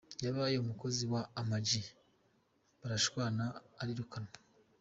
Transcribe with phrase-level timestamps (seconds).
[0.25, 1.69] Yabaye umukozi wa Ama G
[2.79, 3.43] barashwana
[3.81, 4.33] arirukanwa.